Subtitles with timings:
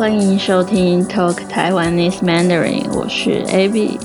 [0.00, 3.98] 欢迎收听 Talk Taiwanese Mandarin，我是 Abby。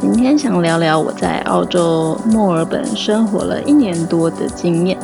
[0.00, 4.98] 今天想聊聊我在澳洲墨尔本生活了一年多的经验。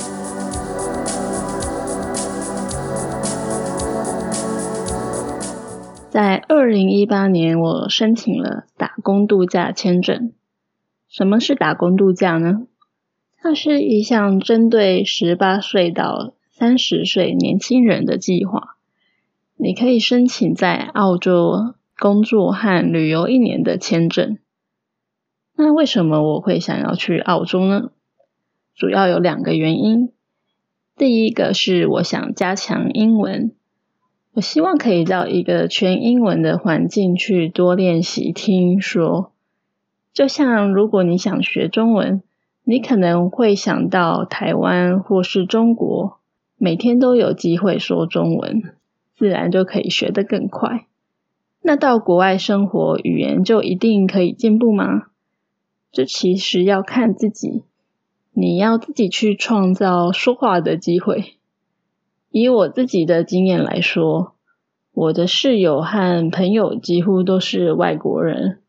[6.08, 10.32] 在二零一八年，我申请了打工度假签证。
[11.10, 12.62] 什么是打工度假呢？
[13.42, 18.76] 它是一项针对十八岁到三十岁年轻人的计划。
[19.62, 24.38] 你可以申请在澳洲工作和旅游一年的签证。
[25.54, 27.90] 那为什么我会想要去澳洲呢？
[28.74, 30.10] 主要有两个原因。
[30.96, 33.52] 第一个是我想加强英文，
[34.32, 39.32] 我希望可以到一个全英文的环境去多练习听说。
[40.14, 42.22] 就像如果你想学中文。
[42.62, 46.18] 你可能会想到台湾或是中国，
[46.56, 48.62] 每天都有机会说中文，
[49.20, 50.86] 自然就可以学得更快。
[51.60, 55.08] 那到国外生活，语言就一定可以进步吗？
[55.92, 57.64] 这其实要看自己，
[58.32, 61.34] 你要自己去创造说话的机会。
[62.30, 64.32] 以我自己的经验来说，
[64.94, 68.60] 我的室友和朋友几乎都是外国人，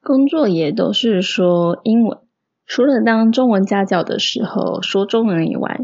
[0.00, 2.16] 工作也都是说英文。
[2.64, 5.80] 除了当中文家教的时候说中文以外，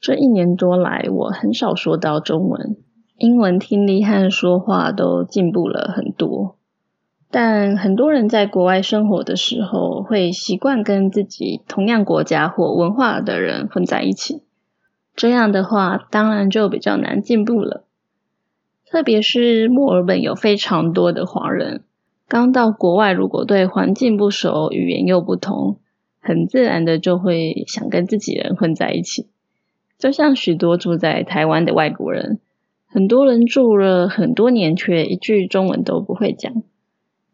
[0.00, 2.76] 这一年多来我很少说到中文。
[3.18, 6.54] 英文听力和说话都进步了很多。
[7.30, 14.42] 但很多人在国外生活的时候，会习惯跟自己同样国家或文化的人混在一起。
[15.16, 17.84] 这样的话，当然就比较难进步了。
[18.86, 21.82] 特别是墨尔本有非常多的华人，
[22.28, 25.78] 刚到国外，如果对环境不熟，语言又不同。
[26.20, 29.26] 很自然的就会想跟自己人混在一起，
[29.98, 32.38] 就像许多住在台湾的外国人，
[32.90, 36.62] 很多人住了很多年却一句中文都不会讲，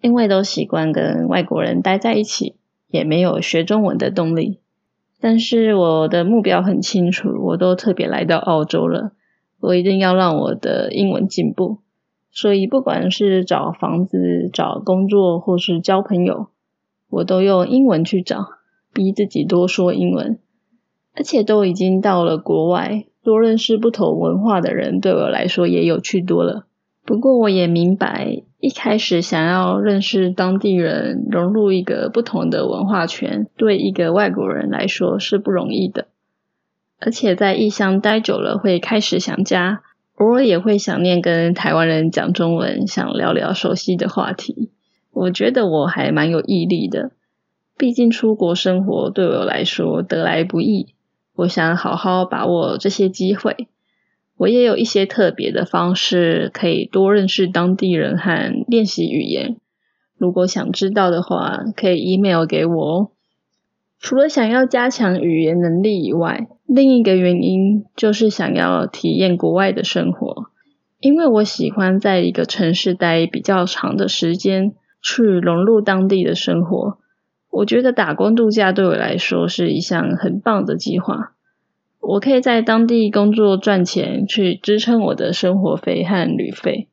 [0.01, 2.57] 因为都习惯跟外国人待在一起，
[2.89, 4.59] 也没有学中文的动力。
[5.21, 9.13] 但是我的目标很清楚，我都特别来到澳洲了，
[9.61, 11.79] 我一定要让我的英文进步。
[12.31, 16.49] 所以不管是找房子、找工作或是交朋友，
[17.09, 18.49] 我都用英文去找。
[18.93, 20.39] 逼自己多说英文，
[21.15, 26.67] 而且都已经到了国外，多认识不同文化的人，对我来说也有趣多了。
[27.05, 36.07] 不过我也明白，一开始想要认识当地人，融入一个不同的文化圈，对一个外国人来说是不容易的。
[37.01, 39.83] 而且在异乡待久了，会开始想家，
[40.15, 44.71] 偶尔也会想念跟台湾人讲中文，想聊聊熟悉的话题。
[45.13, 47.11] 我觉得我还蛮有毅力的。
[47.77, 50.95] 毕竟出国生活对我来说得来不易，
[51.37, 53.69] 我想好好把握这些机会。
[54.37, 59.57] 我也有一些特别的方式，可以多认识当地人和练习语言。
[60.17, 63.11] 如果想知道的话，可以 email 给我哦。
[64.01, 70.47] 除了想要加强语言能力以外，另一个原因就是想要体验国外的生活，
[71.01, 76.99] 因为我喜欢在一个城市待比较长的时间，去融入当地的生活。
[77.55, 81.35] 我觉得打工度假对我来说是一项很棒的计划。
[82.01, 86.89] 我可以在当地工作赚钱，去支撑我的生活费和旅费。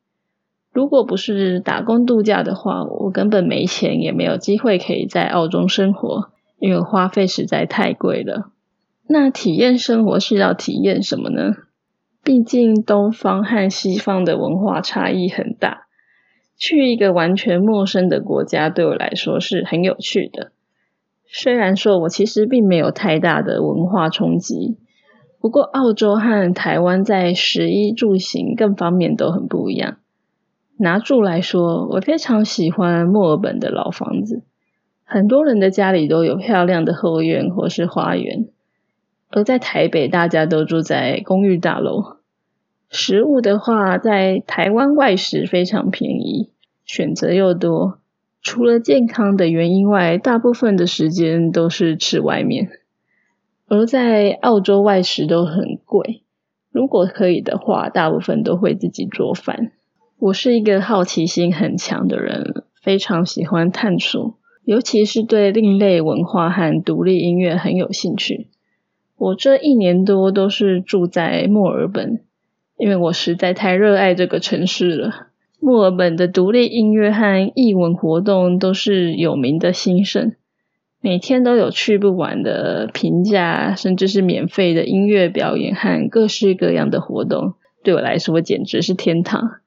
[0.72, 6.30] 如果不是打工度假的话，我根本没钱，也没有机会可以在澳洲生活，
[6.60, 8.52] 因为花费实在太贵了。
[9.08, 11.54] 那体验生活是要体验什么呢？
[12.22, 15.88] 毕竟东方和西方的文化差异很大。
[16.64, 20.52] 去一个完全陌生的国家，对我来说是很有趣的。
[21.26, 24.76] 虽然说我其实并没有太大的文化冲击，
[25.40, 29.96] 不过澳洲和台湾在食衣住行各方面都很不一样。
[30.76, 34.44] 拿住来说，我非常喜欢墨尔本的老房子，
[35.02, 38.46] 很多人的家里都有漂亮的后院或是花园，
[39.30, 42.18] 而在台北，大家都住在公寓大楼。
[42.88, 46.51] 食物的话，在台湾外食非常便宜。
[46.84, 47.98] 选择又多，
[48.42, 52.68] 除了健康的原因外，大部分的时间都是吃外面。
[53.68, 56.22] 而在澳洲外食都很贵，
[56.70, 59.72] 如果可以的话，大部分都会自己做饭。
[60.18, 68.48] 我是一个好奇心很强的人，非常喜欢探索，尤其是对另类文化和独立音乐很有兴趣。
[69.16, 72.20] 我这一年多都是住在墨尔本，
[72.76, 75.28] 因为我实在太热爱这个城市了。
[75.64, 80.32] 墨尔本的独立音乐和艺文活动都是有名的兴盛，
[81.00, 87.54] 每天都有去不完的评价，甚至是免费的音乐表演和各式各样的活动。
[87.84, 89.60] 对我来说，简直是天堂。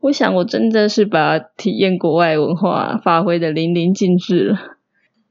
[0.00, 4.58] 我想我真的是把体验国外文化发挥的淋漓尽致了。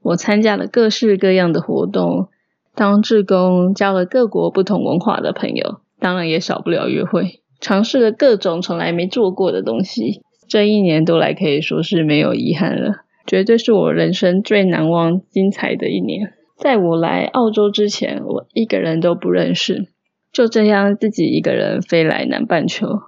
[0.00, 2.28] 我参加了各式各样的活动，
[2.74, 10.22] 当志工交了各国不同文化的朋友，当然也少不了约会，尝试了各种从来没做过的东西。
[10.48, 16.32] 这一年多来可以说是没有遗憾了，绝对是我人生最难忘、精彩的一年。
[16.56, 19.88] 在我来澳洲之前，我一个人都不认识，
[20.32, 23.00] 就这样自己一个人飞来南半球。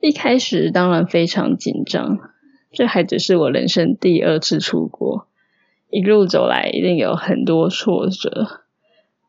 [0.00, 2.18] 一开始当然非常紧张，
[2.72, 5.28] 这还只是我人生第二次出国，
[5.88, 8.62] 一路走来一定有很多挫折。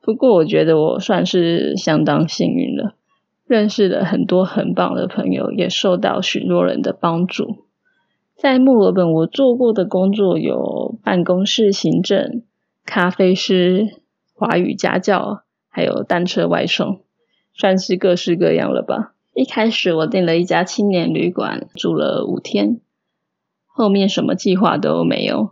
[0.02, 2.96] 不过我觉得我算是相当幸运了。
[3.54, 7.68] 认识了很多很棒的朋友，也受到许多人的帮助。
[8.36, 12.42] 在墨尔本，我做过的工作有办公室行政、
[12.84, 14.02] 咖啡师、
[14.34, 17.02] 华语家教，还有单车外送，
[17.54, 19.14] 算是各式各样了吧。
[19.36, 22.80] 一开始我订了一家青年旅馆，住了五天，
[23.68, 25.52] 后面什么计划都没有。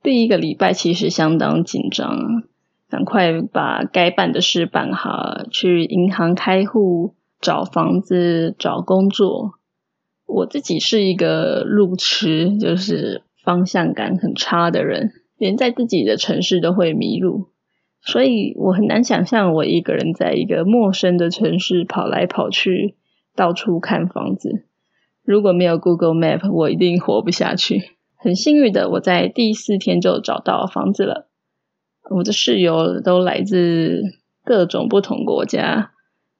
[0.00, 2.44] 第一个礼拜其实相当紧张。
[2.88, 9.52] 赶快把该办的事办好，去银行开户、找房子、找工作。
[10.26, 17.50] 我自己是一个路痴，就是方向感很差的人，连在自己的城市都会迷路，
[18.00, 22.96] 所以我很难想象我一个人在一个陌生的城市跑来跑去，
[23.36, 24.64] 到处看房子。
[25.24, 27.96] 如果没有 Google Map，我一定活不下去。
[28.16, 31.28] 很幸运的，我在第四天就找到房子了。
[32.10, 34.02] 我的室友都来自
[34.44, 35.92] 各种不同国家，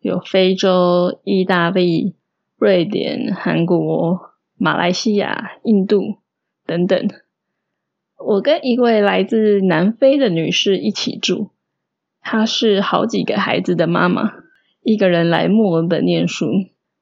[0.07, 2.15] 有非洲、意大利、
[2.57, 4.21] 瑞典、韩国、
[4.57, 6.19] 马来西亚、印度
[6.65, 7.09] 等等。
[8.25, 11.51] 我跟一位来自南非的女士一起住，
[12.21, 14.35] 她是好几个孩子的妈妈，
[14.85, 16.47] 一个人来墨尔本念书。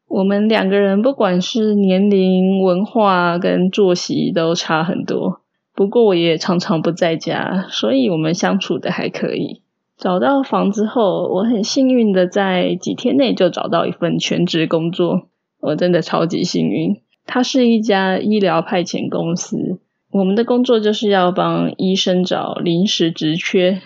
[0.08, 5.42] 我们两个人不管是年龄、文化跟作息都差很多。
[5.74, 9.60] 不过我也常常不在家，所以我们相处的还可以。
[9.96, 15.28] 找到房子后，我很幸运的在几天内就找到一份全职工作，
[15.60, 17.00] 我真的超级幸运。
[17.26, 19.78] 它是一家医疗派遣公司，
[20.10, 23.80] 我们的工作就是要帮医生找临时职缺，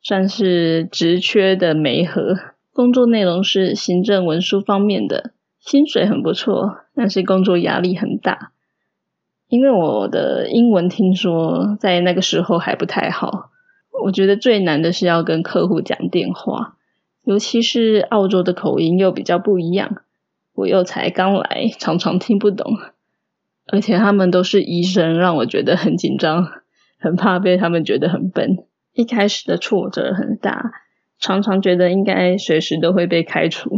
[0.00, 2.36] 算是职缺的媒合。
[2.72, 8.52] 工作内容是行政文书方面的，薪水很不错，但是工作压力很大。
[9.48, 13.49] 因为我的英文听说在那个时候还不太好，
[14.02, 16.76] 我觉得最难的是要跟客户讲电话，
[17.24, 20.02] 尤其是澳洲的口音又比较不一样，
[20.54, 22.76] 我又才刚来，常常听不懂，
[23.66, 26.48] 而且他们都是医生，让我觉得很紧张，
[26.98, 28.64] 很怕被他们觉得很笨。
[28.92, 30.72] 一开始的挫折很大，
[31.18, 33.70] 常常觉得应该随时都会被开除，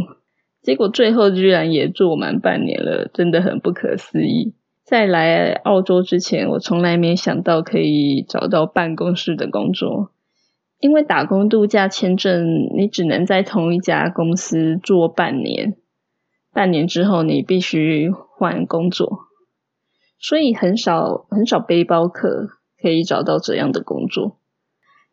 [0.61, 4.53] 结果最后居然也做满半年了，真的很不可思议。
[4.83, 10.11] 在来澳洲之前，我从来没想到可以找到办公室的工作，
[10.79, 15.77] 因为打工度假签证，你只能在同一家公司做半年，
[16.51, 19.19] 半年之后你必须换工作，
[20.19, 22.49] 所以很少很少背包客
[22.81, 24.37] 可以找到这样的工作。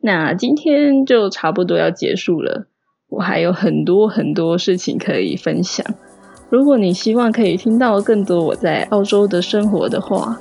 [0.03, 2.67] 那今天就差不多要结束了，
[3.09, 5.87] 我还有很多很多事情可以分享。
[6.51, 10.37] 如果你希望可以听到更多我在澳洲的生活的话，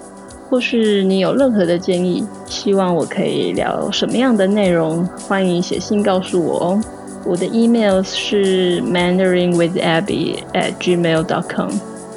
[0.49, 6.81] 或是你有任何的建议，希望我可以聊什么样的内容，欢迎写信告诉我哦。
[7.25, 11.69] 我的 email 是 Mandarin with Abby at Gmail.com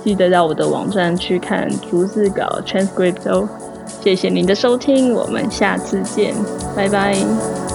[0.03, 3.47] 记得到我的网站去看逐字稿 transcript 哦。
[4.01, 6.35] 谢谢您的收听，我们下次见，
[6.75, 7.72] 拜拜。